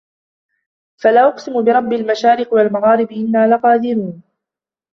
فلا 0.97 1.27
أقسم 1.27 1.63
برب 1.63 1.93
المشارق 1.93 2.53
والمغارب 2.53 3.11
إنا 3.11 3.55
لقادرون 3.55 4.21